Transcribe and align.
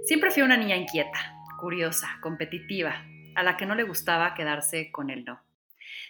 Siempre 0.04 0.30
fui 0.30 0.42
una 0.42 0.56
niña 0.56 0.76
inquieta, 0.76 1.34
curiosa, 1.60 2.18
competitiva, 2.23 3.04
a 3.34 3.42
la 3.42 3.56
que 3.56 3.66
no 3.66 3.74
le 3.74 3.84
gustaba 3.84 4.34
quedarse 4.34 4.90
con 4.90 5.10
el 5.10 5.24
no. 5.24 5.40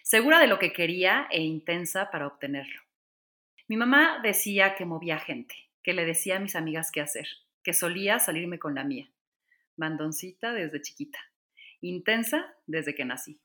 Segura 0.02 0.40
de 0.40 0.46
lo 0.46 0.58
que 0.58 0.72
quería 0.72 1.26
e 1.30 1.42
intensa 1.42 2.10
para 2.10 2.26
obtenerlo. 2.26 2.80
Mi 3.68 3.76
mamá 3.76 4.18
decía 4.22 4.74
que 4.74 4.84
movía 4.84 5.18
gente, 5.18 5.54
que 5.82 5.92
le 5.92 6.04
decía 6.04 6.36
a 6.36 6.40
mis 6.40 6.56
amigas 6.56 6.90
qué 6.92 7.00
hacer, 7.00 7.26
que 7.62 7.74
solía 7.74 8.18
salirme 8.18 8.58
con 8.58 8.74
la 8.74 8.84
mía. 8.84 9.08
Mandoncita 9.76 10.52
desde 10.52 10.82
chiquita, 10.82 11.18
intensa 11.80 12.54
desde 12.66 12.94
que 12.94 13.04
nací. 13.04 13.40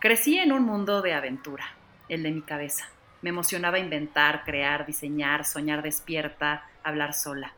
Crecí 0.00 0.38
en 0.38 0.52
un 0.52 0.64
mundo 0.64 1.00
de 1.00 1.14
aventura, 1.14 1.64
el 2.08 2.22
de 2.22 2.32
mi 2.32 2.42
cabeza. 2.42 2.88
Me 3.20 3.30
emocionaba 3.30 3.78
inventar, 3.78 4.44
crear, 4.44 4.84
diseñar, 4.84 5.44
soñar 5.44 5.82
despierta, 5.82 6.68
hablar 6.82 7.14
sola. 7.14 7.54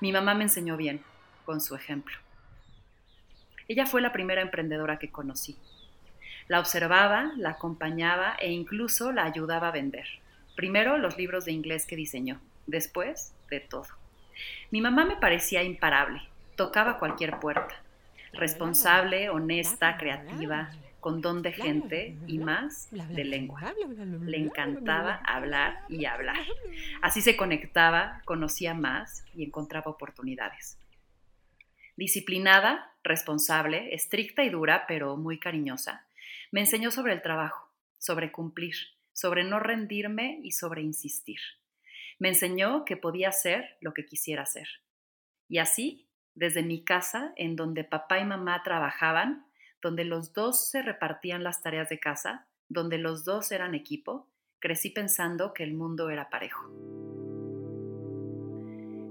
Mi 0.00 0.10
mamá 0.10 0.34
me 0.34 0.44
enseñó 0.44 0.76
bien, 0.76 1.02
con 1.44 1.60
su 1.60 1.74
ejemplo. 1.74 2.16
Ella 3.68 3.84
fue 3.84 4.00
la 4.00 4.12
primera 4.12 4.42
emprendedora 4.42 4.98
que 4.98 5.10
conocí. 5.10 5.56
La 6.48 6.60
observaba, 6.60 7.32
la 7.36 7.50
acompañaba 7.50 8.36
e 8.40 8.50
incluso 8.50 9.12
la 9.12 9.24
ayudaba 9.24 9.68
a 9.68 9.72
vender. 9.72 10.06
Primero 10.54 10.96
los 10.96 11.18
libros 11.18 11.44
de 11.44 11.52
inglés 11.52 11.86
que 11.86 11.96
diseñó, 11.96 12.40
después 12.66 13.34
de 13.50 13.60
todo. 13.60 13.86
Mi 14.70 14.80
mamá 14.80 15.04
me 15.04 15.16
parecía 15.16 15.62
imparable, 15.62 16.22
tocaba 16.56 16.98
cualquier 16.98 17.38
puerta. 17.38 17.74
Responsable, 18.32 19.30
honesta, 19.30 19.96
creativa, 19.96 20.70
con 21.00 21.20
don 21.20 21.40
de 21.40 21.52
gente 21.52 22.16
y 22.26 22.38
más 22.38 22.88
de 22.90 23.24
lengua. 23.24 23.72
Le 24.24 24.38
encantaba 24.38 25.20
hablar 25.24 25.84
y 25.88 26.04
hablar. 26.04 26.44
Así 27.00 27.20
se 27.20 27.36
conectaba, 27.36 28.22
conocía 28.24 28.74
más 28.74 29.24
y 29.34 29.44
encontraba 29.44 29.90
oportunidades. 29.90 30.78
Disciplinada, 31.96 32.92
responsable, 33.04 33.94
estricta 33.94 34.42
y 34.42 34.50
dura, 34.50 34.84
pero 34.86 35.16
muy 35.16 35.38
cariñosa, 35.38 36.06
me 36.50 36.60
enseñó 36.60 36.90
sobre 36.90 37.12
el 37.12 37.22
trabajo, 37.22 37.70
sobre 37.98 38.32
cumplir, 38.32 38.74
sobre 39.12 39.44
no 39.44 39.60
rendirme 39.60 40.40
y 40.42 40.50
sobre 40.50 40.82
insistir. 40.82 41.38
Me 42.18 42.28
enseñó 42.28 42.84
que 42.84 42.96
podía 42.96 43.28
hacer 43.28 43.76
lo 43.80 43.92
que 43.92 44.06
quisiera 44.06 44.42
hacer. 44.42 44.68
Y 45.48 45.58
así, 45.58 46.08
desde 46.34 46.62
mi 46.62 46.82
casa, 46.82 47.32
en 47.36 47.56
donde 47.56 47.84
papá 47.84 48.18
y 48.18 48.24
mamá 48.24 48.62
trabajaban, 48.62 49.46
donde 49.82 50.04
los 50.04 50.32
dos 50.32 50.70
se 50.70 50.82
repartían 50.82 51.44
las 51.44 51.62
tareas 51.62 51.88
de 51.88 52.00
casa, 52.00 52.46
donde 52.68 52.98
los 52.98 53.24
dos 53.24 53.52
eran 53.52 53.74
equipo, 53.74 54.28
crecí 54.58 54.90
pensando 54.90 55.52
que 55.52 55.62
el 55.62 55.74
mundo 55.74 56.10
era 56.10 56.30
parejo. 56.30 56.70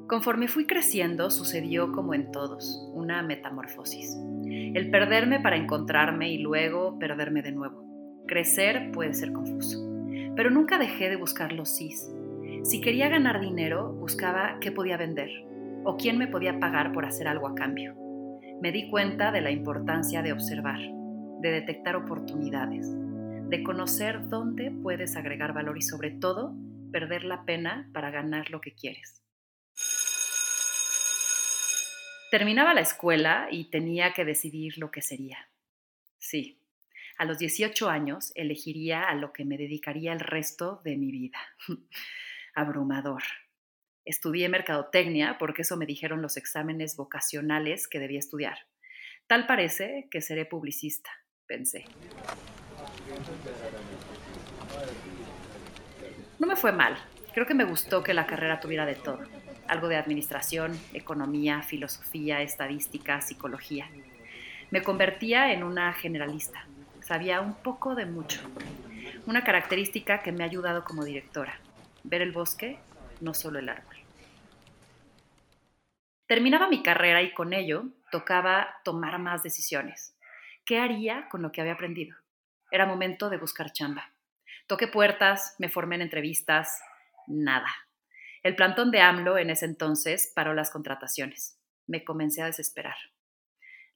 Conforme 0.07 0.47
fui 0.47 0.67
creciendo, 0.67 1.31
sucedió 1.31 1.91
como 1.91 2.13
en 2.13 2.31
todos, 2.31 2.79
una 2.93 3.23
metamorfosis. 3.23 4.15
El 4.45 4.91
perderme 4.91 5.39
para 5.39 5.55
encontrarme 5.55 6.31
y 6.31 6.37
luego 6.37 6.99
perderme 6.99 7.41
de 7.41 7.51
nuevo. 7.51 7.83
Crecer 8.27 8.91
puede 8.91 9.13
ser 9.13 9.31
confuso, 9.31 9.79
pero 10.35 10.51
nunca 10.51 10.77
dejé 10.77 11.09
de 11.09 11.15
buscar 11.15 11.53
los 11.53 11.69
sís, 11.69 12.07
si 12.65 12.81
quería 12.81 13.09
ganar 13.09 13.41
dinero, 13.41 13.93
buscaba 13.93 14.57
qué 14.59 14.71
podía 14.71 14.97
vender 14.97 15.29
o 15.83 15.97
quién 15.97 16.17
me 16.17 16.27
podía 16.27 16.59
pagar 16.59 16.93
por 16.93 17.05
hacer 17.05 17.27
algo 17.27 17.47
a 17.47 17.53
cambio. 17.53 17.95
Me 18.59 18.71
di 18.71 18.89
cuenta 18.89 19.31
de 19.31 19.41
la 19.41 19.51
importancia 19.51 20.23
de 20.23 20.33
observar, 20.33 20.79
de 21.41 21.51
detectar 21.51 21.95
oportunidades, 21.95 22.87
de 22.89 23.63
conocer 23.63 24.27
dónde 24.29 24.71
puedes 24.71 25.15
agregar 25.15 25.53
valor 25.53 25.77
y 25.77 25.83
sobre 25.83 26.09
todo 26.09 26.55
perder 26.91 27.23
la 27.23 27.45
pena 27.45 27.87
para 27.93 28.09
ganar 28.09 28.49
lo 28.49 28.61
que 28.61 28.73
quieres. 28.73 29.21
Terminaba 32.31 32.73
la 32.73 32.81
escuela 32.81 33.47
y 33.51 33.65
tenía 33.65 34.13
que 34.13 34.25
decidir 34.25 34.79
lo 34.79 34.89
que 34.89 35.03
sería. 35.03 35.49
Sí, 36.17 36.57
a 37.19 37.25
los 37.25 37.37
18 37.37 37.89
años 37.89 38.31
elegiría 38.33 39.03
a 39.03 39.13
lo 39.13 39.33
que 39.33 39.45
me 39.45 39.55
dedicaría 39.55 40.13
el 40.13 40.19
resto 40.19 40.81
de 40.83 40.97
mi 40.97 41.11
vida. 41.11 41.37
Abrumador. 42.55 43.23
Estudié 44.05 44.49
mercadotecnia 44.49 45.37
porque 45.37 45.63
eso 45.63 45.77
me 45.77 45.85
dijeron 45.85 46.21
los 46.21 46.37
exámenes 46.37 46.95
vocacionales 46.95 47.87
que 47.87 47.99
debía 47.99 48.19
estudiar. 48.19 48.57
Tal 49.27 49.45
parece 49.47 50.07
que 50.09 50.21
seré 50.21 50.45
publicista, 50.45 51.09
pensé. 51.47 51.85
No 56.39 56.47
me 56.47 56.55
fue 56.55 56.71
mal. 56.71 56.95
Creo 57.33 57.45
que 57.45 57.55
me 57.55 57.65
gustó 57.65 58.03
que 58.03 58.13
la 58.13 58.27
carrera 58.27 58.59
tuviera 58.59 58.85
de 58.85 58.95
todo. 58.95 59.19
Algo 59.67 59.87
de 59.87 59.97
administración, 59.97 60.79
economía, 60.93 61.63
filosofía, 61.63 62.41
estadística, 62.41 63.19
psicología. 63.21 63.89
Me 64.69 64.83
convertía 64.83 65.51
en 65.51 65.63
una 65.63 65.91
generalista. 65.93 66.67
Sabía 67.01 67.41
un 67.41 67.55
poco 67.55 67.95
de 67.95 68.05
mucho. 68.05 68.39
Una 69.25 69.43
característica 69.43 70.21
que 70.21 70.31
me 70.31 70.43
ha 70.43 70.47
ayudado 70.47 70.83
como 70.83 71.03
directora 71.03 71.59
ver 72.05 72.21
el 72.21 72.31
bosque, 72.31 72.79
no 73.21 73.33
solo 73.33 73.59
el 73.59 73.69
árbol. 73.69 73.95
Terminaba 76.27 76.67
mi 76.67 76.81
carrera 76.81 77.21
y 77.21 77.33
con 77.33 77.53
ello 77.53 77.85
tocaba 78.11 78.77
tomar 78.83 79.19
más 79.19 79.43
decisiones. 79.43 80.17
¿Qué 80.65 80.79
haría 80.79 81.27
con 81.29 81.41
lo 81.41 81.51
que 81.51 81.61
había 81.61 81.73
aprendido? 81.73 82.15
Era 82.71 82.85
momento 82.85 83.29
de 83.29 83.37
buscar 83.37 83.71
chamba. 83.71 84.11
Toqué 84.67 84.87
puertas, 84.87 85.55
me 85.59 85.69
formé 85.69 85.95
en 85.95 86.01
entrevistas, 86.01 86.81
nada. 87.27 87.69
El 88.41 88.55
plantón 88.55 88.91
de 88.91 89.01
AMLO 89.01 89.37
en 89.37 89.51
ese 89.51 89.65
entonces 89.65 90.31
paró 90.35 90.53
las 90.53 90.71
contrataciones. 90.71 91.59
Me 91.87 92.03
comencé 92.03 92.41
a 92.41 92.47
desesperar. 92.47 92.95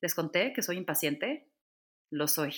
¿Les 0.01 0.13
conté 0.13 0.53
que 0.53 0.61
soy 0.61 0.77
impaciente? 0.77 1.49
Lo 2.11 2.27
soy. 2.27 2.53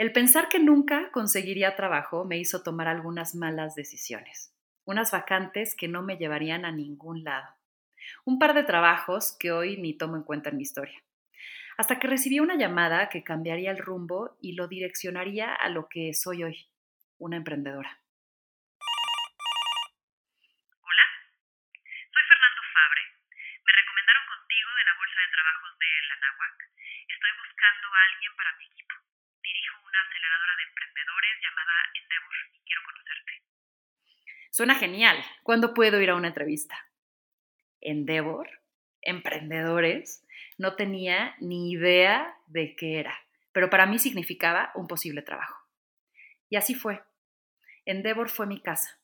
El 0.00 0.12
pensar 0.12 0.48
que 0.48 0.58
nunca 0.58 1.10
conseguiría 1.12 1.76
trabajo 1.76 2.24
me 2.24 2.38
hizo 2.38 2.62
tomar 2.62 2.88
algunas 2.88 3.34
malas 3.34 3.74
decisiones, 3.74 4.50
unas 4.86 5.10
vacantes 5.10 5.76
que 5.76 5.88
no 5.88 6.02
me 6.02 6.16
llevarían 6.16 6.64
a 6.64 6.72
ningún 6.72 7.22
lado, 7.22 7.46
un 8.24 8.38
par 8.38 8.54
de 8.54 8.62
trabajos 8.62 9.36
que 9.38 9.52
hoy 9.52 9.76
ni 9.76 9.92
tomo 9.92 10.16
en 10.16 10.22
cuenta 10.22 10.48
en 10.48 10.56
mi 10.56 10.62
historia, 10.62 11.04
hasta 11.76 11.98
que 11.98 12.08
recibí 12.08 12.40
una 12.40 12.56
llamada 12.56 13.10
que 13.10 13.22
cambiaría 13.22 13.72
el 13.72 13.76
rumbo 13.76 14.38
y 14.40 14.52
lo 14.52 14.68
direccionaría 14.68 15.52
a 15.52 15.68
lo 15.68 15.86
que 15.90 16.14
soy 16.14 16.44
hoy, 16.44 16.70
una 17.18 17.36
emprendedora. 17.36 18.00
Llamada 31.42 31.72
Endeavor 31.94 32.36
y 32.52 32.60
quiero 32.64 32.82
conocerte. 32.84 33.32
Suena 34.50 34.74
genial. 34.74 35.24
¿Cuándo 35.42 35.74
puedo 35.74 36.00
ir 36.00 36.10
a 36.10 36.16
una 36.16 36.28
entrevista? 36.28 36.76
Endeavor, 37.80 38.48
emprendedores, 39.02 40.26
no 40.58 40.76
tenía 40.76 41.34
ni 41.40 41.70
idea 41.70 42.36
de 42.46 42.76
qué 42.76 43.00
era, 43.00 43.18
pero 43.52 43.70
para 43.70 43.86
mí 43.86 43.98
significaba 43.98 44.72
un 44.74 44.86
posible 44.86 45.22
trabajo. 45.22 45.66
Y 46.48 46.56
así 46.56 46.74
fue. 46.74 47.02
Endeavor 47.86 48.28
fue 48.28 48.46
mi 48.46 48.60
casa. 48.60 49.00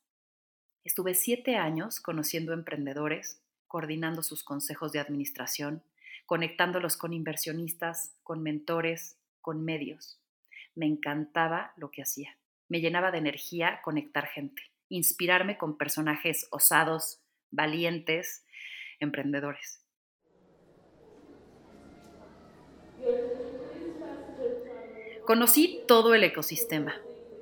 Estuve 0.85 1.15
siete 1.15 1.57
años 1.57 2.01
conociendo 2.01 2.53
emprendedores, 2.53 3.43
coordinando 3.67 4.23
sus 4.23 4.45
consejos 4.45 4.93
de 4.93 5.01
administración, 5.01 5.83
conectándolos 6.27 6.97
con 6.97 7.13
inversionistas, 7.13 8.17
con 8.23 8.43
mentores, 8.43 9.19
con 9.41 9.65
medios. 9.65 10.21
Me 10.77 10.87
encantaba 10.87 11.73
lo 11.77 11.91
que 11.91 12.03
hacía. 12.03 12.37
Me 12.69 12.81
llenaba 12.81 13.11
de 13.11 13.19
energía 13.19 13.81
conectar 13.83 14.27
gente, 14.27 14.63
inspirarme 14.89 15.57
con 15.57 15.79
personajes 15.79 16.47
osados, 16.51 17.21
valientes, 17.51 18.45
emprendedores. 19.01 19.83
Conocí 25.25 25.83
todo 25.89 26.15
el 26.15 26.23
ecosistema. 26.23 26.95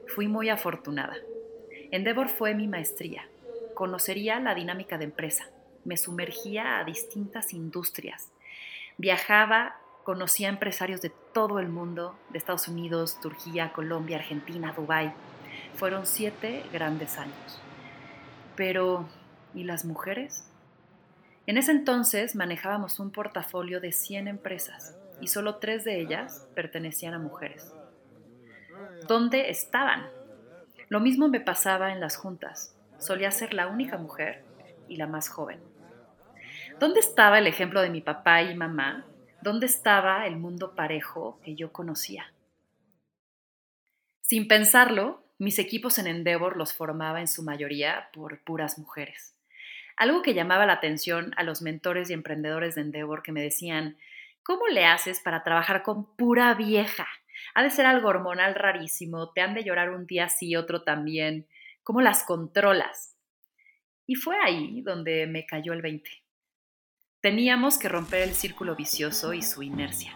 Fui 0.07 0.29
muy 0.29 0.49
afortunada. 0.49 1.17
Endeavor 1.91 2.29
fue 2.29 2.55
mi 2.55 2.69
maestría. 2.69 3.29
Conocería 3.75 4.39
la 4.41 4.55
dinámica 4.55 4.97
de 4.97 5.05
empresa. 5.05 5.51
Me 5.85 5.97
sumergía 5.97 6.79
a 6.79 6.85
distintas 6.85 7.53
industrias. 7.53 8.31
Viajaba, 8.97 9.77
conocía 10.05 10.49
empresarios 10.49 11.01
de 11.01 11.11
todo 11.33 11.59
el 11.59 11.69
mundo, 11.69 12.17
de 12.31 12.39
Estados 12.39 12.69
Unidos, 12.69 13.19
Turquía, 13.21 13.73
Colombia, 13.73 14.19
Argentina, 14.19 14.73
Dubái. 14.77 15.13
Fueron 15.77 16.07
siete 16.07 16.63
grandes 16.73 17.19
años. 17.19 17.61
Pero, 18.55 19.09
¿y 19.55 19.65
las 19.65 19.85
mujeres? 19.85 20.49
En 21.47 21.59
ese 21.59 21.73
entonces 21.73 22.37
manejábamos 22.37 23.01
un 23.01 23.11
portafolio 23.11 23.81
de 23.81 23.93
100 23.93 24.29
empresas 24.29 24.97
y 25.21 25.29
solo 25.29 25.57
tres 25.57 25.85
de 25.85 26.01
ellas 26.01 26.47
pertenecían 26.55 27.15
a 27.15 27.19
mujeres. 27.19 27.73
¿Dónde 29.09 29.51
estaban? 29.51 30.07
Lo 30.89 31.01
mismo 31.01 31.29
me 31.29 31.41
pasaba 31.41 31.93
en 31.93 32.01
las 32.01 32.17
juntas. 32.17 32.77
Solía 32.99 33.31
ser 33.31 33.55
la 33.55 33.67
única 33.67 33.99
mujer 33.99 34.45
y 34.89 34.97
la 34.97 35.07
más 35.07 35.29
joven. 35.29 35.61
¿Dónde 36.79 37.01
estaba 37.01 37.39
el 37.39 37.47
ejemplo 37.47 37.81
de 37.81 37.91
mi 37.91 38.01
papá 38.01 38.43
y 38.43 38.55
mamá? 38.55 39.05
¿Dónde 39.45 39.67
estaba 39.67 40.27
el 40.27 40.39
mundo 40.39 40.75
parejo 40.75 41.39
que 41.45 41.55
yo 41.55 41.71
conocía? 41.71 42.33
Sin 44.23 44.49
pensarlo, 44.49 45.23
mis 45.37 45.59
equipos 45.59 45.99
en 45.99 46.07
Endeavor 46.07 46.57
los 46.57 46.73
formaba 46.73 47.21
en 47.21 47.29
su 47.29 47.43
mayoría 47.43 48.09
por 48.15 48.43
puras 48.43 48.79
mujeres. 48.79 49.37
Algo 49.99 50.23
que 50.23 50.33
llamaba 50.33 50.65
la 50.65 50.73
atención 50.73 51.35
a 51.37 51.43
los 51.43 51.61
mentores 51.61 52.09
y 52.09 52.15
emprendedores 52.15 52.75
de 52.75 52.81
Endeavor 52.81 53.23
que 53.23 53.33
me 53.33 53.43
decían, 53.43 53.99
¿cómo 54.43 54.67
le 54.69 54.87
haces 54.87 55.21
para 55.21 55.43
trabajar 55.43 55.83
con 55.83 56.17
pura 56.17 56.55
vieja? 56.55 57.07
Ha 57.53 57.63
de 57.63 57.69
ser 57.69 57.85
algo 57.85 58.09
hormonal 58.09 58.55
rarísimo, 58.55 59.31
te 59.33 59.43
han 59.43 59.53
de 59.53 59.63
llorar 59.63 59.91
un 59.91 60.07
día 60.07 60.31
sí, 60.31 60.57
otro 60.57 60.85
también. 60.85 61.47
¿Cómo 61.83 62.01
las 62.01 62.25
controlas? 62.25 63.15
Y 64.07 64.15
fue 64.15 64.37
ahí 64.43 64.81
donde 64.81 65.27
me 65.27 65.45
cayó 65.45 65.75
el 65.75 65.83
20. 65.83 66.24
Teníamos 67.25 67.79
que 67.79 67.89
romper 67.89 68.21
el 68.21 68.35
círculo 68.35 68.77
vicioso 68.77 69.33
y 69.33 69.41
su 69.41 69.63
inercia. 69.63 70.13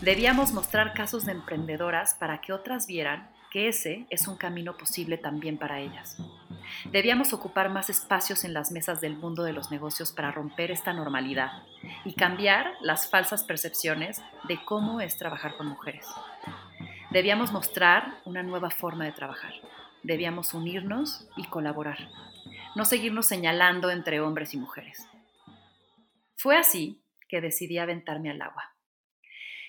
Debíamos 0.00 0.50
mostrar 0.50 0.92
casos 0.92 1.24
de 1.24 1.30
emprendedoras 1.30 2.14
para 2.14 2.40
que 2.40 2.52
otras 2.52 2.88
vieran 2.88 3.30
que 3.52 3.68
ese 3.68 4.06
es 4.10 4.26
un 4.26 4.36
camino 4.36 4.76
posible 4.76 5.18
también 5.18 5.56
para 5.56 5.78
ellas. 5.78 6.16
Debíamos 6.90 7.32
ocupar 7.32 7.68
más 7.68 7.90
espacios 7.90 8.42
en 8.42 8.54
las 8.54 8.72
mesas 8.72 9.00
del 9.00 9.16
mundo 9.16 9.44
de 9.44 9.52
los 9.52 9.70
negocios 9.70 10.10
para 10.10 10.32
romper 10.32 10.72
esta 10.72 10.92
normalidad 10.92 11.62
y 12.04 12.14
cambiar 12.14 12.72
las 12.80 13.08
falsas 13.08 13.44
percepciones 13.44 14.20
de 14.48 14.58
cómo 14.64 15.00
es 15.00 15.16
trabajar 15.16 15.56
con 15.56 15.68
mujeres. 15.68 16.08
Debíamos 17.12 17.52
mostrar 17.52 18.16
una 18.24 18.42
nueva 18.42 18.70
forma 18.70 19.04
de 19.04 19.12
trabajar. 19.12 19.52
Debíamos 20.02 20.54
unirnos 20.54 21.24
y 21.36 21.44
colaborar, 21.44 22.08
no 22.74 22.84
seguirnos 22.84 23.26
señalando 23.26 23.92
entre 23.92 24.20
hombres 24.20 24.54
y 24.54 24.56
mujeres. 24.56 25.06
Fue 26.42 26.56
así 26.56 27.00
que 27.28 27.40
decidí 27.40 27.78
aventarme 27.78 28.28
al 28.28 28.42
agua. 28.42 28.74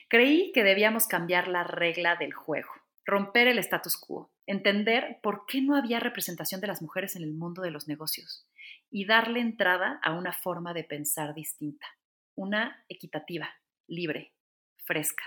Creí 0.09 0.51
que 0.51 0.63
debíamos 0.63 1.07
cambiar 1.07 1.47
la 1.47 1.63
regla 1.63 2.15
del 2.15 2.33
juego 2.33 2.71
romper 3.05 3.47
el 3.47 3.59
status 3.59 3.97
quo, 3.97 4.31
entender 4.45 5.19
por 5.21 5.45
qué 5.45 5.61
no 5.61 5.75
había 5.75 5.99
representación 5.99 6.61
de 6.61 6.67
las 6.67 6.81
mujeres 6.81 7.15
en 7.15 7.23
el 7.23 7.33
mundo 7.33 7.61
de 7.61 7.71
los 7.71 7.87
negocios 7.87 8.47
y 8.89 9.05
darle 9.05 9.39
entrada 9.39 9.99
a 10.03 10.13
una 10.13 10.33
forma 10.33 10.73
de 10.73 10.83
pensar 10.83 11.33
distinta, 11.33 11.87
una 12.35 12.85
equitativa, 12.89 13.49
libre, 13.87 14.33
fresca. 14.77 15.23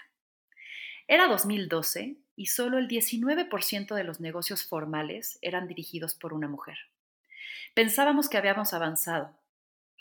Era 1.08 1.28
2012 1.28 2.16
y 2.34 2.46
solo 2.46 2.78
el 2.78 2.88
19% 2.88 3.94
de 3.94 4.04
los 4.04 4.20
negocios 4.20 4.66
formales 4.66 5.38
eran 5.42 5.68
dirigidos 5.68 6.14
por 6.14 6.32
una 6.32 6.48
mujer. 6.48 6.78
Pensábamos 7.74 8.28
que 8.28 8.38
habíamos 8.38 8.72
avanzado. 8.72 9.38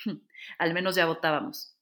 Al 0.59 0.73
menos 0.73 0.95
ya 0.95 1.05
votábamos. 1.05 1.75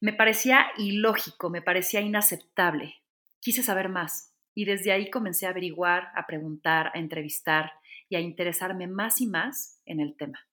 Me 0.00 0.12
parecía 0.12 0.66
ilógico, 0.78 1.50
me 1.50 1.62
parecía 1.62 2.00
inaceptable. 2.00 2.96
Quise 3.40 3.62
saber 3.62 3.88
más 3.88 4.32
y 4.54 4.64
desde 4.64 4.92
ahí 4.92 5.10
comencé 5.10 5.46
a 5.46 5.50
averiguar, 5.50 6.08
a 6.14 6.26
preguntar, 6.26 6.90
a 6.94 6.98
entrevistar 6.98 7.72
y 8.08 8.16
a 8.16 8.20
interesarme 8.20 8.86
más 8.86 9.20
y 9.20 9.26
más 9.26 9.80
en 9.86 10.00
el 10.00 10.16
tema. 10.16 10.46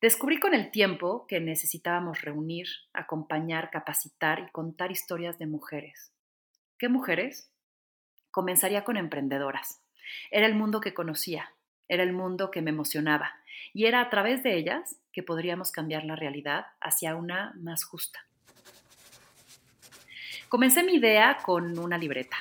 Descubrí 0.00 0.38
con 0.38 0.54
el 0.54 0.70
tiempo 0.70 1.26
que 1.26 1.40
necesitábamos 1.40 2.20
reunir, 2.20 2.68
acompañar, 2.92 3.70
capacitar 3.70 4.40
y 4.40 4.50
contar 4.52 4.92
historias 4.92 5.38
de 5.38 5.46
mujeres. 5.46 6.12
¿Qué 6.78 6.88
mujeres? 6.88 7.50
Comenzaría 8.30 8.84
con 8.84 8.96
emprendedoras. 8.96 9.82
Era 10.30 10.46
el 10.46 10.54
mundo 10.54 10.80
que 10.80 10.94
conocía, 10.94 11.55
era 11.88 12.02
el 12.02 12.12
mundo 12.12 12.50
que 12.50 12.62
me 12.62 12.70
emocionaba 12.70 13.32
y 13.72 13.86
era 13.86 14.00
a 14.00 14.10
través 14.10 14.42
de 14.42 14.56
ellas 14.56 14.96
que 15.12 15.22
podríamos 15.22 15.72
cambiar 15.72 16.04
la 16.04 16.16
realidad 16.16 16.66
hacia 16.80 17.14
una 17.14 17.52
más 17.56 17.84
justa. 17.84 18.26
Comencé 20.48 20.82
mi 20.82 20.94
idea 20.94 21.38
con 21.44 21.78
una 21.78 21.98
libreta 21.98 22.36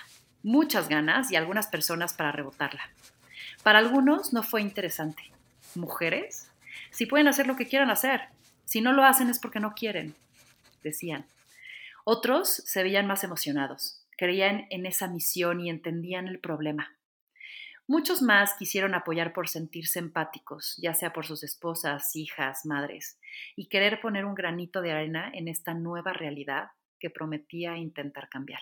muchas 0.45 0.89
ganas 0.89 1.31
y 1.31 1.35
algunas 1.35 1.65
personas 1.65 2.13
para 2.13 2.31
rebotarla. 2.31 2.87
Para 3.63 3.79
algunos 3.79 4.31
no 4.31 4.43
fue 4.43 4.61
interesante. 4.61 5.23
¿Mujeres? 5.73 6.51
Si 6.91 7.07
pueden 7.07 7.27
hacer 7.27 7.47
lo 7.47 7.55
que 7.55 7.65
quieran 7.65 7.89
hacer. 7.89 8.21
Si 8.63 8.79
no 8.79 8.93
lo 8.93 9.03
hacen 9.03 9.29
es 9.29 9.39
porque 9.39 9.59
no 9.59 9.73
quieren, 9.73 10.15
decían. 10.83 11.25
Otros 12.03 12.49
se 12.49 12.83
veían 12.83 13.07
más 13.07 13.23
emocionados, 13.23 14.03
creían 14.17 14.67
en 14.69 14.85
esa 14.85 15.07
misión 15.07 15.59
y 15.61 15.69
entendían 15.71 16.27
el 16.27 16.37
problema. 16.37 16.94
Muchos 17.87 18.23
más 18.23 18.55
quisieron 18.55 18.95
apoyar 18.95 19.31
por 19.31 19.47
sentirse 19.47 19.99
empáticos, 19.99 20.75
ya 20.81 20.95
sea 20.95 21.13
por 21.13 21.25
sus 21.25 21.43
esposas, 21.43 22.15
hijas, 22.15 22.65
madres, 22.65 23.19
y 23.55 23.67
querer 23.67 24.01
poner 24.01 24.25
un 24.25 24.33
granito 24.33 24.81
de 24.81 24.91
arena 24.91 25.29
en 25.33 25.47
esta 25.47 25.75
nueva 25.75 26.11
realidad 26.11 26.71
que 26.99 27.11
prometía 27.11 27.77
intentar 27.77 28.27
cambiar. 28.27 28.61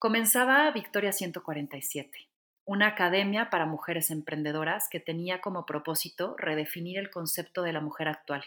Comenzaba 0.00 0.68
Victoria 0.72 1.12
147, 1.12 2.28
una 2.64 2.88
academia 2.88 3.48
para 3.48 3.64
mujeres 3.64 4.10
emprendedoras 4.10 4.88
que 4.90 4.98
tenía 4.98 5.40
como 5.40 5.64
propósito 5.64 6.34
redefinir 6.36 6.98
el 6.98 7.10
concepto 7.10 7.62
de 7.62 7.72
la 7.72 7.80
mujer 7.80 8.08
actual 8.08 8.44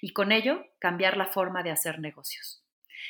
y 0.00 0.12
con 0.12 0.30
ello 0.30 0.64
cambiar 0.78 1.16
la 1.16 1.26
forma 1.26 1.62
de 1.62 1.70
hacer 1.70 1.98
negocios. 1.98 2.62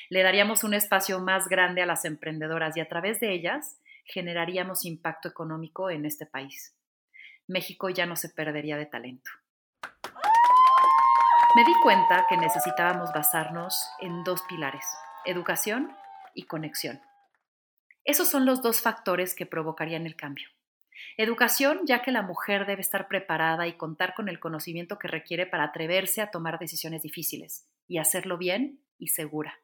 Le 0.08 0.22
daríamos 0.22 0.64
un 0.64 0.74
espacio 0.74 1.20
más 1.20 1.48
grande 1.48 1.82
a 1.82 1.86
las 1.86 2.04
emprendedoras 2.04 2.76
y 2.76 2.80
a 2.80 2.88
través 2.88 3.20
de 3.20 3.32
ellas 3.32 3.79
generaríamos 4.12 4.84
impacto 4.84 5.28
económico 5.28 5.90
en 5.90 6.04
este 6.04 6.26
país. 6.26 6.76
México 7.48 7.88
ya 7.88 8.06
no 8.06 8.16
se 8.16 8.28
perdería 8.28 8.76
de 8.76 8.86
talento. 8.86 9.30
Me 11.56 11.64
di 11.64 11.72
cuenta 11.82 12.26
que 12.28 12.36
necesitábamos 12.36 13.12
basarnos 13.12 13.84
en 14.00 14.22
dos 14.22 14.42
pilares, 14.42 14.84
educación 15.24 15.90
y 16.34 16.44
conexión. 16.44 17.00
Esos 18.04 18.28
son 18.28 18.46
los 18.46 18.62
dos 18.62 18.80
factores 18.80 19.34
que 19.34 19.46
provocarían 19.46 20.06
el 20.06 20.16
cambio. 20.16 20.48
Educación, 21.16 21.80
ya 21.86 22.02
que 22.02 22.12
la 22.12 22.22
mujer 22.22 22.66
debe 22.66 22.82
estar 22.82 23.08
preparada 23.08 23.66
y 23.66 23.76
contar 23.76 24.14
con 24.14 24.28
el 24.28 24.38
conocimiento 24.38 24.98
que 24.98 25.08
requiere 25.08 25.46
para 25.46 25.64
atreverse 25.64 26.20
a 26.20 26.30
tomar 26.30 26.58
decisiones 26.58 27.02
difíciles 27.02 27.66
y 27.88 27.98
hacerlo 27.98 28.38
bien 28.38 28.84
y 28.96 29.08
segura. 29.08 29.58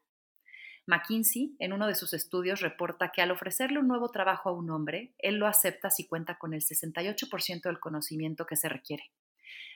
McKinsey, 0.87 1.55
en 1.59 1.73
uno 1.73 1.85
de 1.85 1.95
sus 1.95 2.13
estudios, 2.13 2.61
reporta 2.61 3.11
que 3.11 3.21
al 3.21 3.31
ofrecerle 3.31 3.79
un 3.79 3.89
nuevo 3.89 4.09
trabajo 4.09 4.49
a 4.49 4.53
un 4.53 4.69
hombre, 4.69 5.13
él 5.17 5.35
lo 5.35 5.45
acepta 5.45 5.89
si 5.89 6.07
cuenta 6.07 6.39
con 6.39 6.53
el 6.53 6.61
68% 6.61 7.61
del 7.63 7.79
conocimiento 7.79 8.45
que 8.45 8.55
se 8.55 8.69
requiere. 8.69 9.11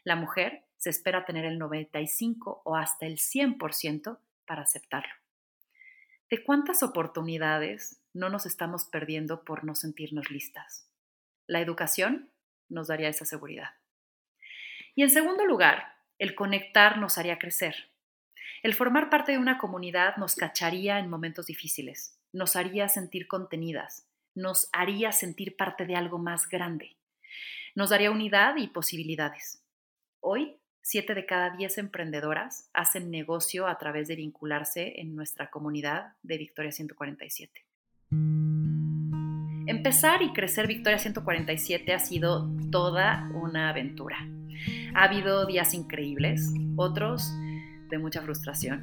La 0.03 0.15
mujer 0.15 0.63
se 0.77 0.89
espera 0.89 1.25
tener 1.25 1.43
el 1.43 1.59
95 1.59 2.61
o 2.63 2.75
hasta 2.77 3.05
el 3.05 3.17
100% 3.17 4.19
para 4.45 4.63
aceptarlo. 4.63 5.13
¿De 6.29 6.43
cuántas 6.43 6.81
oportunidades 6.81 7.99
no 8.13 8.29
nos 8.29 8.45
estamos 8.45 8.85
perdiendo 8.85 9.43
por 9.43 9.65
no 9.65 9.75
sentirnos 9.75 10.31
listas? 10.31 10.87
La 11.45 11.59
educación 11.59 12.31
nos 12.69 12.87
daría 12.87 13.09
esa 13.09 13.25
seguridad. 13.25 13.71
Y 14.95 15.03
en 15.03 15.09
segundo 15.09 15.45
lugar, 15.45 15.93
el 16.19 16.35
conectar 16.35 16.97
nos 16.97 17.17
haría 17.17 17.37
crecer. 17.37 17.90
El 18.63 18.75
formar 18.75 19.09
parte 19.09 19.31
de 19.31 19.39
una 19.39 19.57
comunidad 19.57 20.17
nos 20.17 20.35
cacharía 20.35 20.99
en 20.99 21.09
momentos 21.09 21.47
difíciles, 21.47 22.19
nos 22.31 22.55
haría 22.55 22.87
sentir 22.89 23.27
contenidas, 23.27 24.07
nos 24.35 24.69
haría 24.71 25.11
sentir 25.11 25.55
parte 25.55 25.87
de 25.87 25.95
algo 25.95 26.19
más 26.19 26.47
grande, 26.47 26.95
nos 27.73 27.89
daría 27.89 28.11
unidad 28.11 28.57
y 28.57 28.67
posibilidades. 28.67 29.65
Hoy 30.19 30.57
7 30.83 31.15
de 31.15 31.25
cada 31.25 31.49
10 31.57 31.79
emprendedoras 31.79 32.69
hacen 32.71 33.09
negocio 33.09 33.65
a 33.65 33.79
través 33.79 34.07
de 34.07 34.15
vincularse 34.15 34.99
en 34.99 35.15
nuestra 35.15 35.49
comunidad 35.49 36.13
de 36.21 36.37
Victoria 36.37 36.71
147. 36.71 37.65
Empezar 39.65 40.21
y 40.21 40.33
crecer 40.33 40.67
Victoria 40.67 40.99
147 40.99 41.93
ha 41.93 41.99
sido 41.99 42.47
toda 42.71 43.27
una 43.33 43.69
aventura. 43.69 44.17
Ha 44.93 45.05
habido 45.05 45.47
días 45.47 45.73
increíbles, 45.73 46.53
otros 46.75 47.31
de 47.91 47.99
mucha 47.99 48.21
frustración, 48.21 48.81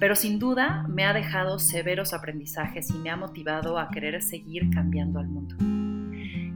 pero 0.00 0.16
sin 0.16 0.38
duda 0.38 0.84
me 0.88 1.04
ha 1.04 1.12
dejado 1.12 1.58
severos 1.58 2.12
aprendizajes 2.12 2.90
y 2.90 2.94
me 2.94 3.10
ha 3.10 3.16
motivado 3.16 3.78
a 3.78 3.88
querer 3.90 4.20
seguir 4.22 4.70
cambiando 4.70 5.20
al 5.20 5.28
mundo. 5.28 5.56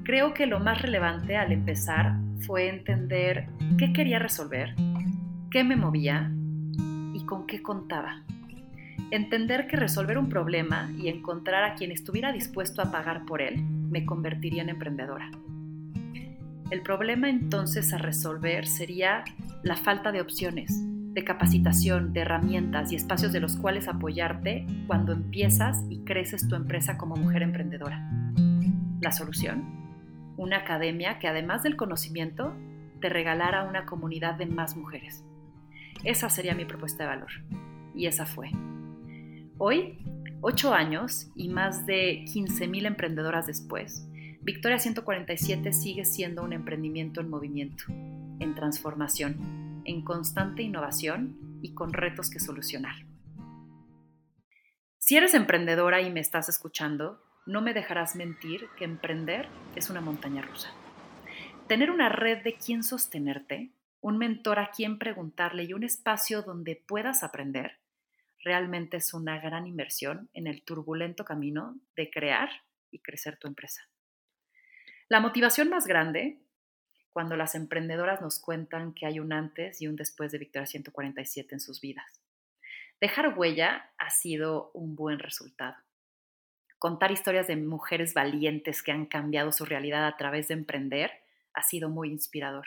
Creo 0.05 0.35
que 0.35 0.47
lo 0.47 0.59
más 0.59 0.83
relevante 0.83 1.37
al 1.37 1.53
empezar 1.53 2.17
fue 2.41 2.69
entender 2.69 3.49
qué 3.79 3.93
quería 3.93 4.19
resolver, 4.19 4.75
qué 5.51 5.63
me 5.63 5.77
movía 5.77 6.33
y 7.15 7.25
con 7.25 7.47
qué 7.47 7.63
contaba. 7.63 8.23
Entender 9.11 9.67
que 9.67 9.77
resolver 9.77 10.19
un 10.19 10.29
problema 10.29 10.91
y 10.99 11.09
encontrar 11.09 11.65
a 11.65 11.75
quien 11.75 11.93
estuviera 11.93 12.33
dispuesto 12.33 12.83
a 12.83 12.91
pagar 12.91 13.25
por 13.27 13.43
él 13.43 13.63
me 13.63 14.05
convertiría 14.07 14.63
en 14.63 14.71
emprendedora. 14.71 15.31
El 16.71 16.81
problema 16.81 17.29
entonces 17.29 17.93
a 17.93 17.99
resolver 17.99 18.67
sería 18.67 19.25
la 19.63 19.77
falta 19.77 20.11
de 20.11 20.23
opciones, 20.23 20.73
de 21.13 21.25
capacitación, 21.25 22.13
de 22.13 22.21
herramientas 22.21 22.91
y 22.91 22.97
espacios 22.97 23.33
de 23.33 23.41
los 23.41 23.57
cuales 23.57 23.87
apoyarte 23.87 24.67
cuando 24.87 25.13
empiezas 25.13 25.85
y 25.91 26.01
creces 26.05 26.49
tu 26.49 26.55
empresa 26.55 26.97
como 26.97 27.17
mujer 27.17 27.43
emprendedora. 27.43 28.09
La 29.01 29.13
solución, 29.13 29.65
una 30.37 30.59
academia 30.59 31.19
que 31.19 31.29
además 31.29 31.63
del 31.63 31.77
conocimiento 31.77 32.55
te 33.01 33.11
regalara 33.11 33.65
una 33.65 33.85
comunidad 33.85 34.37
de 34.37 34.47
más 34.47 34.77
mujeres. 34.77 35.25
Esa 36.05 36.31
sería 36.31 36.55
mi 36.55 36.65
propuesta 36.65 37.05
de 37.05 37.11
valor. 37.11 37.31
Y 37.95 38.07
esa 38.07 38.25
fue. 38.25 38.51
Hoy, 39.59 39.99
ocho 40.41 40.73
años 40.73 41.31
y 41.37 41.49
más 41.49 41.85
de 41.85 42.25
15.000 42.25 42.87
emprendedoras 42.87 43.47
después, 43.47 44.09
Victoria 44.41 44.79
147 44.79 45.73
sigue 45.73 46.05
siendo 46.05 46.43
un 46.43 46.53
emprendimiento 46.53 47.21
en 47.21 47.29
movimiento, 47.29 47.85
en 47.89 48.55
transformación, 48.55 49.72
en 49.85 50.05
constante 50.05 50.63
innovación 50.63 51.59
y 51.63 51.75
con 51.75 51.93
retos 51.93 52.31
que 52.31 52.41
solucionar. 52.41 52.95
Si 54.99 55.17
eres 55.17 55.35
emprendedora 55.35 56.01
y 56.01 56.11
me 56.11 56.21
estás 56.21 56.49
escuchando, 56.49 57.23
no 57.47 57.61
me 57.61 57.75
dejarás 57.75 58.15
mentir 58.15 58.69
que 58.77 58.85
emprender 58.85 59.49
es 59.75 59.91
una 59.91 60.01
montaña 60.01 60.43
rusa. 60.43 60.73
Tener 61.67 61.91
una 61.91 62.09
red 62.09 62.43
de 62.43 62.55
quien 62.55 62.83
sostenerte, 62.83 63.73
un 64.01 64.19
mentor 64.19 64.59
a 64.59 64.71
quien 64.71 64.99
preguntarle 64.99 65.65
y 65.65 65.73
un 65.73 65.85
espacio 65.85 66.43
donde 66.43 66.77
puedas 66.77 67.23
aprender, 67.23 67.79
realmente 68.45 68.99
es 68.99 69.15
una 69.15 69.41
gran 69.41 69.67
inversión 69.67 70.29
en 70.35 70.47
el 70.47 70.63
turbulento 70.63 71.25
camino 71.25 71.79
de 71.97 72.11
crear 72.11 72.51
y 72.91 73.01
crecer 73.01 73.39
tu 73.39 73.49
empresa. 73.49 73.89
La 75.09 75.21
motivación 75.21 75.69
más 75.69 75.87
grande, 75.87 76.41
cuando 77.13 77.37
las 77.37 77.55
emprendedoras 77.55 78.21
nos 78.21 78.39
cuentan 78.39 78.95
que 78.95 79.07
hay 79.07 79.21
un 79.21 79.33
antes 79.33 79.81
y 79.81 79.89
un 79.89 79.97
después 79.97 80.33
de 80.33 80.39
Victoria 80.39 80.67
147 80.67 81.55
en 81.55 81.61
sus 81.61 81.81
vidas. 81.81 82.21
Dejar 83.01 83.37
huella 83.39 83.91
ha 83.99 84.11
sido 84.11 84.71
un 84.75 84.95
buen 84.95 85.19
resultado 85.19 85.77
contar 86.83 87.13
historias 87.13 87.47
de 87.47 87.55
mujeres 87.55 88.13
valientes 88.13 88.83
que 88.83 88.91
han 88.91 89.07
cambiado 89.07 89.53
su 89.53 89.65
realidad 89.65 90.05
a 90.05 90.17
través 90.17 90.49
de 90.49 90.55
emprender 90.55 91.13
ha 91.55 91.63
sido 91.63 91.89
muy 91.89 92.09
inspirador. 92.11 92.67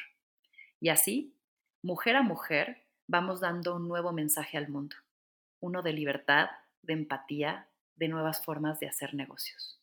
Y 0.80 0.88
así, 0.88 1.36
mujer 1.82 2.16
a 2.16 2.22
mujer, 2.22 2.86
vamos 3.08 3.42
dando 3.42 3.76
un 3.76 3.90
nuevo 3.90 4.14
mensaje 4.14 4.58
al 4.58 4.70
mundo, 4.70 4.96
uno 5.60 5.82
de 5.82 5.92
libertad, 5.92 6.48
de 6.82 6.94
empatía, 6.94 7.68
de 7.98 8.08
nuevas 8.08 8.42
formas 8.42 8.80
de 8.80 8.88
hacer 8.88 9.16
negocios. 9.16 9.82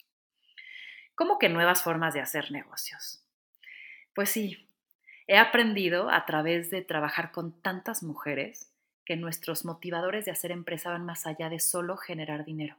¿Cómo 1.14 1.38
que 1.38 1.50
nuevas 1.50 1.82
formas 1.82 2.14
de 2.14 2.20
hacer 2.20 2.52
negocios? 2.52 3.21
Pues 4.14 4.28
sí, 4.28 4.68
he 5.26 5.38
aprendido 5.38 6.10
a 6.10 6.26
través 6.26 6.70
de 6.70 6.82
trabajar 6.82 7.32
con 7.32 7.60
tantas 7.62 8.02
mujeres 8.02 8.70
que 9.04 9.16
nuestros 9.16 9.64
motivadores 9.64 10.24
de 10.26 10.30
hacer 10.30 10.52
empresa 10.52 10.90
van 10.90 11.06
más 11.06 11.26
allá 11.26 11.48
de 11.48 11.60
solo 11.60 11.96
generar 11.96 12.44
dinero. 12.44 12.76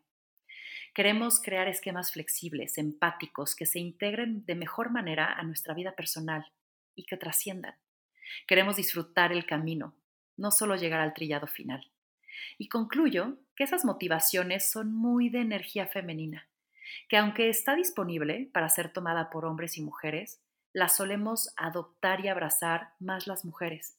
Queremos 0.94 1.42
crear 1.42 1.68
esquemas 1.68 2.12
flexibles, 2.12 2.78
empáticos, 2.78 3.56
que 3.56 3.66
se 3.66 3.80
integren 3.80 4.46
de 4.46 4.54
mejor 4.54 4.92
manera 4.92 5.34
a 5.34 5.42
nuestra 5.42 5.74
vida 5.74 5.94
personal 5.96 6.52
y 6.94 7.06
que 7.06 7.18
trasciendan. 7.18 7.76
Queremos 8.46 8.76
disfrutar 8.76 9.32
el 9.32 9.48
camino, 9.48 9.96
no 10.38 10.52
solo 10.52 10.76
llegar 10.76 11.00
al 11.00 11.16
trillado 11.16 11.48
final. 11.48 11.90
Y 12.60 12.70
concluyo 12.70 13.38
que 13.56 13.64
esas 13.64 13.86
motivaciones 13.86 14.70
son 14.70 14.94
muy 14.94 15.30
de 15.30 15.42
energía 15.42 15.88
femenina, 15.88 16.48
que 17.10 17.18
aunque 17.18 17.50
está 17.50 17.76
disponible 17.76 18.50
para 18.54 18.70
ser 18.70 18.94
tomada 18.94 19.32
por 19.32 19.46
hombres 19.46 19.80
y 19.80 19.82
mujeres, 19.82 20.43
la 20.74 20.90
solemos 20.90 21.54
adoptar 21.56 22.26
y 22.26 22.28
abrazar 22.28 22.94
más 23.00 23.28
las 23.28 23.46
mujeres. 23.46 23.98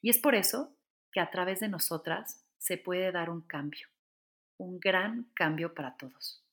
Y 0.00 0.10
es 0.10 0.18
por 0.18 0.34
eso 0.34 0.74
que 1.12 1.20
a 1.20 1.30
través 1.30 1.60
de 1.60 1.68
nosotras 1.68 2.44
se 2.58 2.78
puede 2.78 3.12
dar 3.12 3.28
un 3.28 3.42
cambio 3.42 3.88
un 4.62 4.78
gran 4.78 5.26
cambio 5.34 5.74
para 5.74 5.96
todos. 5.96 6.44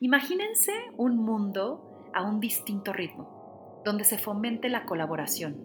Imagínense 0.00 0.72
un 0.96 1.16
mundo 1.16 2.10
a 2.14 2.22
un 2.22 2.40
distinto 2.40 2.92
ritmo, 2.92 3.82
donde 3.84 4.04
se 4.04 4.18
fomente 4.18 4.68
la 4.68 4.86
colaboración, 4.86 5.56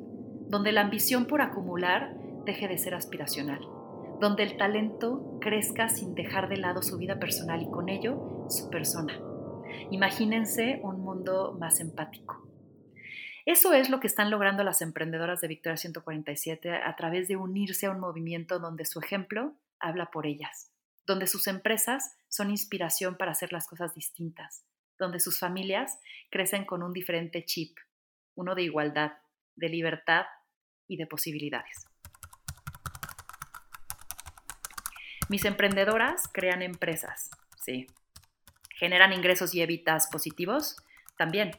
donde 0.49 0.71
la 0.71 0.81
ambición 0.81 1.25
por 1.25 1.41
acumular 1.41 2.15
deje 2.45 2.67
de 2.67 2.77
ser 2.77 2.95
aspiracional, 2.95 3.61
donde 4.19 4.43
el 4.43 4.57
talento 4.57 5.37
crezca 5.39 5.89
sin 5.89 6.15
dejar 6.15 6.49
de 6.49 6.57
lado 6.57 6.81
su 6.81 6.97
vida 6.97 7.19
personal 7.19 7.61
y 7.61 7.69
con 7.69 7.87
ello 7.87 8.45
su 8.49 8.69
persona. 8.69 9.13
Imagínense 9.91 10.79
un 10.83 11.01
mundo 11.01 11.55
más 11.59 11.79
empático. 11.79 12.48
Eso 13.49 13.73
es 13.73 13.89
lo 13.89 13.99
que 13.99 14.05
están 14.05 14.29
logrando 14.29 14.63
las 14.63 14.83
emprendedoras 14.83 15.41
de 15.41 15.47
Victoria 15.47 15.77
147 15.77 16.71
a 16.71 16.95
través 16.95 17.27
de 17.27 17.35
unirse 17.35 17.87
a 17.87 17.91
un 17.91 17.99
movimiento 17.99 18.59
donde 18.59 18.85
su 18.85 18.99
ejemplo 18.99 19.55
habla 19.79 20.11
por 20.11 20.27
ellas 20.27 20.71
donde 21.09 21.25
sus 21.25 21.47
empresas 21.47 22.15
son 22.27 22.51
inspiración 22.51 23.17
para 23.17 23.31
hacer 23.31 23.51
las 23.51 23.67
cosas 23.67 23.95
distintas, 23.95 24.63
donde 24.99 25.19
sus 25.19 25.39
familias 25.39 25.99
crecen 26.29 26.65
con 26.65 26.83
un 26.83 26.93
diferente 26.93 27.43
chip, 27.45 27.75
uno 28.35 28.53
de 28.53 28.61
igualdad, 28.61 29.13
de 29.55 29.69
libertad 29.69 30.27
y 30.87 30.97
de 30.97 31.07
posibilidades. 31.07 31.87
Mis 35.29 35.45
emprendedoras 35.45 36.29
crean 36.31 36.61
empresas, 36.61 37.31
sí. 37.57 37.87
Generan 38.75 39.11
ingresos 39.11 39.55
y 39.55 39.61
evitas 39.63 40.07
positivos, 40.11 40.77
también. 41.17 41.51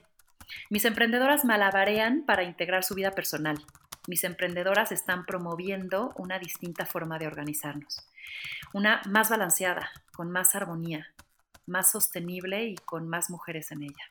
Mis 0.69 0.85
emprendedoras 0.85 1.45
malabarean 1.45 2.25
para 2.27 2.43
integrar 2.43 2.85
su 2.85 2.95
vida 2.95 3.13
personal. 3.13 3.59
Mis 4.07 4.25
emprendedoras 4.25 4.93
están 4.93 5.27
promoviendo 5.27 6.13
una 6.17 6.39
distinta 6.39 6.87
forma 6.87 7.19
de 7.19 7.27
organizarnos 7.27 8.11
una 8.73 9.03
más 9.07 9.29
balanceada, 9.29 9.91
con 10.13 10.31
más 10.31 10.55
armonía, 10.55 11.13
más 11.67 11.91
sostenible 11.91 12.65
y 12.65 12.77
con 12.77 13.09
más 13.09 13.31
mujeres 13.31 13.71
en 13.71 13.85
ella. 13.85 14.11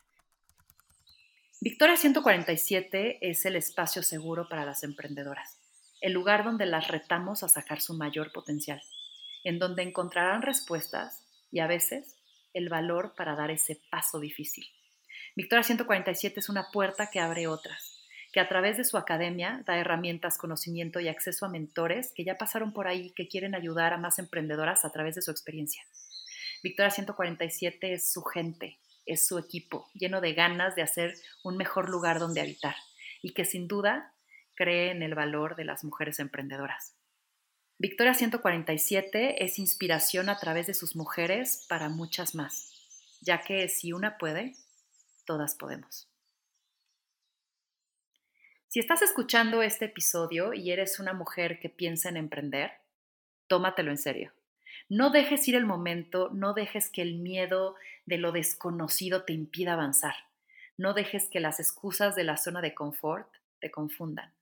Victoria 1.62 1.98
147 1.98 3.30
es 3.30 3.46
el 3.46 3.56
espacio 3.56 4.02
seguro 4.02 4.48
para 4.48 4.66
las 4.66 4.84
emprendedoras, 4.84 5.60
el 6.02 6.14
lugar 6.14 6.44
donde 6.44 6.66
las 6.66 6.88
retamos 6.88 7.44
a 7.44 7.50
sacar 7.50 7.82
su 7.82 7.94
mayor 7.96 8.32
potencial, 8.32 8.82
en 9.44 9.60
donde 9.60 9.84
encontrarán 9.84 10.42
respuestas 10.42 11.26
y 11.52 11.60
a 11.60 11.68
veces 11.68 12.16
el 12.54 12.70
valor 12.70 13.14
para 13.16 13.36
dar 13.36 13.52
ese 13.52 13.82
paso 13.92 14.20
difícil. 14.20 14.66
Victoria 15.36 15.64
147 15.64 16.40
es 16.40 16.50
una 16.50 16.70
puerta 16.72 17.10
que 17.12 17.20
abre 17.20 17.48
otras, 17.48 18.00
que 18.32 18.40
a 18.40 18.48
través 18.48 18.78
de 18.78 18.84
su 18.84 18.98
academia 18.98 19.64
da 19.66 19.78
herramientas, 19.78 20.38
conocimiento 20.38 21.00
y 21.00 21.08
acceso 21.08 21.46
a 21.46 21.50
mentores 21.50 22.12
que 22.16 22.24
ya 22.24 22.38
pasaron 22.38 22.74
por 22.74 22.88
ahí 22.88 23.12
que 23.16 23.28
quieren 23.28 23.56
ayudar 23.56 23.94
a 23.94 23.98
más 23.98 24.20
emprendedoras 24.20 24.86
a 24.86 24.92
través 24.92 25.16
de 25.16 25.22
su 25.22 25.32
experiencia. 25.32 25.84
Victoria 26.62 26.92
147 26.92 27.94
es 27.94 28.12
su 28.12 28.24
gente, 28.24 28.80
es 29.06 29.28
su 29.28 29.38
equipo, 29.38 29.90
lleno 29.94 30.22
de 30.22 30.34
ganas 30.34 30.76
de 30.76 30.82
hacer 30.82 31.16
un 31.44 31.58
mejor 31.58 31.90
lugar 31.90 32.20
donde 32.20 32.42
habitar 32.42 32.76
y 33.22 33.34
que 33.34 33.46
sin 33.46 33.68
duda 33.68 34.14
cree 34.56 34.92
en 34.92 35.04
el 35.04 35.16
valor 35.16 35.56
de 35.56 35.66
las 35.66 35.84
mujeres 35.84 36.20
emprendedoras. 36.20 36.96
Victoria 37.78 38.14
147 38.14 39.46
es 39.46 39.58
inspiración 39.58 40.28
a 40.28 40.38
través 40.38 40.68
de 40.68 40.74
sus 40.74 40.98
mujeres 40.98 41.66
para 41.70 41.88
muchas 41.88 42.36
más, 42.36 42.74
ya 43.22 43.40
que 43.40 43.70
si 43.70 43.94
una 43.94 44.18
puede, 44.18 44.56
todas 45.30 45.54
podemos. 45.54 46.10
Si 48.68 48.80
estás 48.80 49.04
escuchando 49.04 49.62
este 49.62 49.86
episodio 49.86 50.56
y 50.56 50.72
eres 50.72 51.00
una 51.00 51.14
mujer 51.14 51.60
que 51.60 51.70
piensa 51.70 52.10
en 52.10 52.18
emprender, 52.18 52.72
tómatelo 53.46 53.92
en 53.92 54.00
serio. 54.00 54.34
No 54.90 55.12
dejes 55.12 55.48
ir 55.48 55.54
el 55.54 55.68
momento, 55.68 56.32
no 56.34 56.56
dejes 56.56 56.90
que 56.90 57.04
el 57.04 57.20
miedo 57.20 57.76
de 58.08 58.18
lo 58.18 58.32
desconocido 58.32 59.24
te 59.24 59.34
impida 59.34 59.74
avanzar. 59.74 60.16
No 60.78 60.96
dejes 60.96 61.30
que 61.30 61.40
las 61.40 61.60
excusas 61.60 62.16
de 62.16 62.24
la 62.24 62.36
zona 62.36 62.62
de 62.62 62.74
confort 62.74 63.32
te 63.60 63.70
confundan. 63.70 64.34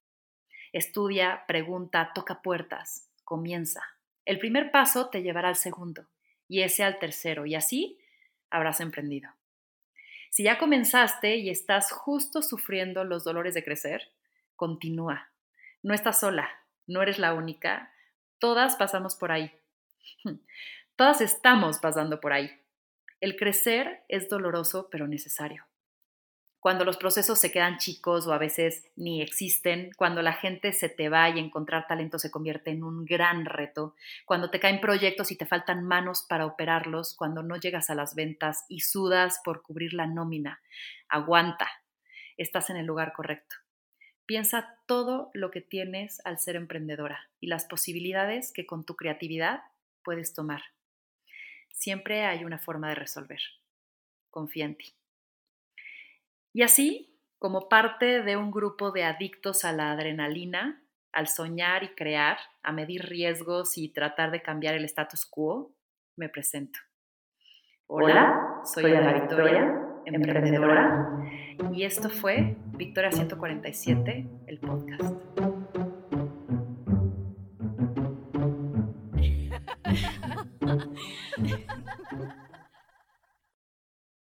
Estudia, 0.72 1.44
pregunta, 1.50 2.14
toca 2.16 2.42
puertas, 2.42 3.10
comienza. 3.26 3.82
El 4.24 4.40
primer 4.40 4.72
paso 4.72 5.10
te 5.10 5.22
llevará 5.22 5.50
al 5.50 5.58
segundo 5.58 6.08
y 6.48 6.62
ese 6.62 6.86
al 6.86 6.98
tercero 6.98 7.46
y 7.46 7.56
así 7.56 8.00
habrás 8.50 8.80
emprendido. 8.80 9.37
Si 10.30 10.44
ya 10.44 10.58
comenzaste 10.58 11.38
y 11.38 11.50
estás 11.50 11.92
justo 11.92 12.42
sufriendo 12.42 13.04
los 13.04 13.24
dolores 13.24 13.54
de 13.54 13.64
crecer, 13.64 14.12
continúa. 14.56 15.30
No 15.84 15.94
estás 15.94 16.20
sola, 16.20 16.50
no 16.86 17.02
eres 17.02 17.20
la 17.20 17.34
única, 17.34 17.92
Todas 18.40 18.76
pasamos 18.76 19.16
por 19.16 19.32
ahí. 19.32 19.52
Todas 20.96 21.22
estamos 21.22 21.80
pasando 21.80 22.20
por 22.20 22.34
ahí. 22.34 22.52
El 23.20 23.36
crecer 23.36 24.04
es 24.10 24.30
doloroso 24.30 24.90
pero 24.92 25.08
necesario. 25.08 25.66
Cuando 26.60 26.86
los 26.86 26.98
procesos 26.98 27.40
se 27.40 27.52
quedan 27.52 27.78
chicos 27.78 28.26
o 28.26 28.34
a 28.34 28.38
veces 28.38 28.84
ni 28.96 29.22
existen, 29.22 29.92
cuando 29.96 30.22
la 30.22 30.34
gente 30.34 30.74
se 30.74 30.90
te 30.90 31.08
va 31.08 31.30
y 31.30 31.40
encontrar 31.40 31.88
talento 31.88 32.18
se 32.18 32.32
convierte 32.32 32.72
en 32.72 32.84
un 32.84 33.06
gran 33.06 33.46
reto, 33.46 33.96
cuando 34.26 34.50
te 34.50 34.60
caen 34.60 34.82
proyectos 34.82 35.32
y 35.32 35.38
te 35.38 35.46
faltan 35.46 35.84
manos 35.84 36.26
para 36.28 36.46
operarlos, 36.46 37.16
cuando 37.16 37.44
no 37.44 37.58
llegas 37.58 37.90
a 37.90 37.96
las 37.96 38.16
ventas 38.16 38.66
y 38.68 38.82
sudas 38.82 39.40
por 39.44 39.62
cubrir 39.62 39.94
la 39.94 40.08
nómina, 40.08 40.62
aguanta, 41.08 41.70
estás 42.38 42.70
en 42.70 42.78
el 42.78 42.86
lugar 42.86 43.14
correcto. 43.14 43.56
Piensa 44.26 44.78
todo 44.88 45.30
lo 45.34 45.52
que 45.52 45.62
tienes 45.62 46.20
al 46.26 46.40
ser 46.40 46.58
emprendedora 46.58 47.30
y 47.40 47.48
las 47.48 47.66
posibilidades 47.66 48.52
que 48.52 48.66
con 48.66 48.84
tu 48.84 48.96
creatividad 48.96 49.62
puedes 50.04 50.34
tomar. 50.34 50.64
Siempre 51.70 52.26
hay 52.26 52.44
una 52.44 52.60
forma 52.60 52.90
de 52.90 52.96
resolver. 52.96 53.40
Confía 54.30 54.66
en 54.66 54.76
ti. 54.76 54.94
Y 56.58 56.64
así, 56.64 57.16
como 57.38 57.70
parte 57.70 58.24
de 58.24 58.36
un 58.36 58.50
grupo 58.50 58.90
de 58.90 59.04
adictos 59.04 59.64
a 59.64 59.74
la 59.74 59.92
adrenalina, 59.92 60.82
al 61.14 61.28
soñar 61.28 61.84
y 61.84 61.90
crear, 61.90 62.40
a 62.64 62.72
medir 62.72 63.04
riesgos 63.04 63.78
y 63.78 63.90
tratar 63.94 64.32
de 64.32 64.42
cambiar 64.42 64.74
el 64.74 64.84
status 64.86 65.28
quo, 65.28 65.76
me 66.16 66.30
presento. 66.30 66.80
Hola, 67.86 68.64
soy, 68.66 68.92
Ana 68.92 69.14
Victoria, 69.14 69.72
emprendedora, 70.06 71.30
y 71.74 71.84
esto 71.84 72.10
fue 72.10 72.58
Victoria 72.76 73.12
147, 73.12 74.28
el 74.48 74.58
podcast. 74.58 75.87